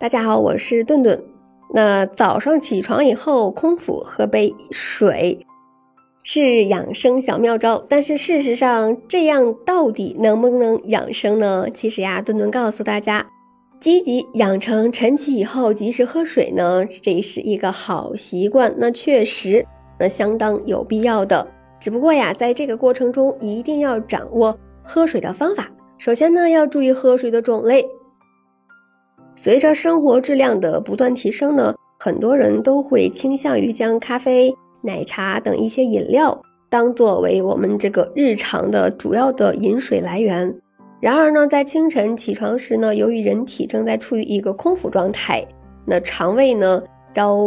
[0.00, 1.22] 大家好，我是顿顿。
[1.74, 5.46] 那早上起床以后空腹喝杯水
[6.22, 11.66] 是养生小妙招，但是事实上这样到底能不能养生呢？
[11.74, 13.26] 其实呀，顿顿告诉大家，
[13.78, 18.74] 积极养成晨起以后及时喝水呢，这是一个好习惯。
[18.78, 19.66] 那确实，
[19.98, 21.46] 那相当有必要的。
[21.78, 25.68] 只不过呀，在这个过程中一定要掌握喝水的方法。
[25.98, 27.86] 首先呢，要注意喝水的种类。
[29.36, 40.54] 随着生活质量的不断提升呢，很多人都会倾向于将咖啡、奶茶等一些饮料当作为我们这个日常的主要的饮水来源。
[41.00, 45.42] 然而呢，在清晨起床时呢，由于人体正在处于一个空腹状态，
[45.86, 47.38] 那肠胃呢较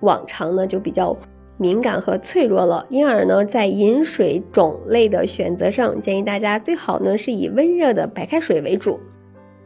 [0.00, 1.14] 往常呢就比较
[1.58, 8.98] 敏感和脆弱了，因而呢，在饮水种类的选择上，建议大家最好呢是以温热的白开水为主。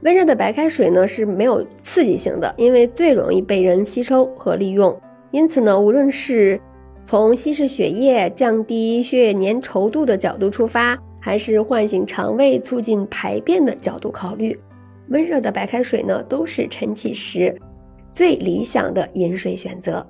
[0.02, 4.96] 温热的白开水呢是没有刺激性的，因为最容易被人吸收和利用。
[5.30, 6.60] 因此呢，无论是
[7.04, 14.58] 从稀释血液、降低血液粘稠度的角度出发，还是唤醒肠胃、促进排便的角度考虑，
[15.08, 17.54] 温热的白开水呢都是晨起时
[18.12, 20.06] 最理想的饮水选择。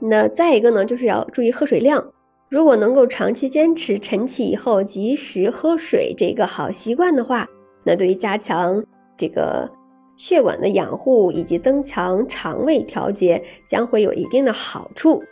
[0.00, 2.04] 那再一个呢，就是要注意喝水量。
[2.50, 7.48] 如果能够长期坚持晨起以后及时喝水这个好习惯的话，
[7.84, 8.82] 那对于加强
[9.16, 9.70] 这个
[10.16, 15.22] 血管的养护以及增强肠胃调节将会有一定的好处。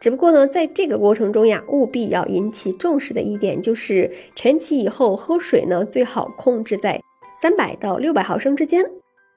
[0.00, 6.98] 只不过呢，在这个过程中呀，务必要引起重视的一点就是，晨起以后喝水呢，最好控制在
[7.40, 8.82] 三百到六百毫升之间。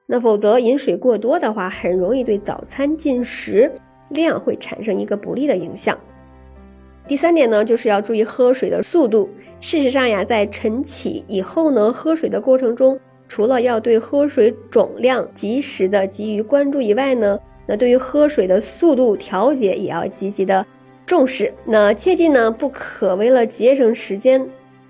[0.05, 3.69] 那否则饮水过多的话，很容易对早餐进食
[4.09, 5.97] 量会产生一个不利的影响。
[7.05, 9.29] 第三点呢，就是要注意喝水的速度。
[9.59, 20.65] 事实上呀，在晨起以后呢，喝水的过程中，除了要对喝水总量及时的给予关注以外呢，那对于喝水的速度调节也要积极的
[21.05, 21.53] 重视。
[21.65, 24.45] 那切记呢，不可为了节省时间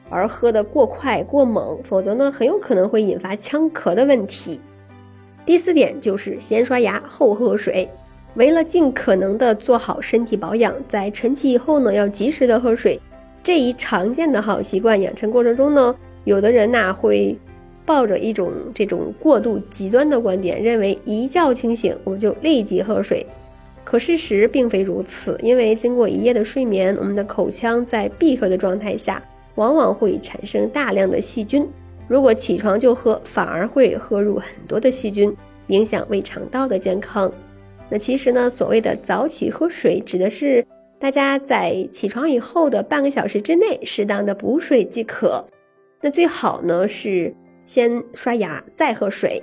[0.10, 4.62] 而喝得过快过猛，否则呢，很有可能会引发呛咳的问题。
[5.46, 7.90] 第四点就是先刷牙后喝水。
[8.36, 13.00] 为了尽可能的做好身体保养，在晨起以后呢，要及时的喝水。
[13.44, 17.38] 这一常见的好习惯养成过程中呢，有的人呐会
[17.86, 23.26] 抱着一种这种过度极端的观点，认为一觉清醒我就立即喝水。
[23.84, 29.22] 可事实并非如此，因为经过一夜的睡眠，我们的口腔在闭合的状态下，
[29.56, 31.68] 往往会产生大量的细菌。
[32.08, 35.36] 如果起床就喝，反而会喝入很多的细菌，
[35.68, 37.30] 影响胃肠道的健康。
[37.90, 40.66] 那其实呢，所谓的早起喝水，指的是
[41.00, 45.46] 大家在起床以后的半个小时之内，适当的补水即可。
[46.02, 47.34] 那最好呢是
[47.66, 49.42] 先刷牙再喝水。